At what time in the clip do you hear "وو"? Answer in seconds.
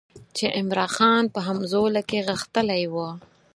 2.93-3.09